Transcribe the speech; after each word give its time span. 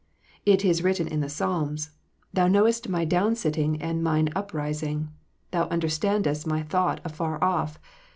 It 0.47 0.65
is 0.65 0.81
written 0.83 1.07
in 1.07 1.19
the 1.19 1.29
Psalms, 1.29 1.91
"Thou 2.33 2.47
knowest 2.47 2.89
my 2.89 3.05
down 3.05 3.35
sitting 3.35 3.79
and 3.79 4.01
mine 4.03 4.29
up 4.35 4.51
rising: 4.51 5.09
Thou 5.51 5.67
understandest 5.69 6.47
my 6.47 6.63
thought 6.63 6.99
afar 7.05 7.37
off. 7.43 7.77